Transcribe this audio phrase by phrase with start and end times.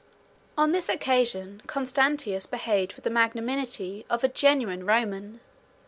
[0.57, 5.41] On this occasion, Constantius behaved with the magnanimity of a genuine Roman.